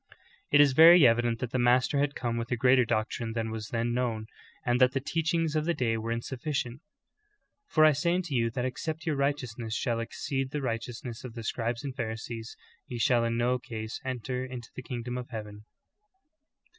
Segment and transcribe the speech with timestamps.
[0.07, 0.11] "^
[0.49, 0.59] 10.
[0.59, 3.67] It is very evident that the Master had come with a greater doctrine than was
[3.67, 4.25] then known,
[4.65, 6.81] and that the teach ings of the day were insufficient:
[7.71, 11.43] 'Tor I say unto you that except your righteousness shall exceed the righteousness of the
[11.43, 15.65] scribes and Pharisees, ye shall in no case enter into the kingdom of heaven."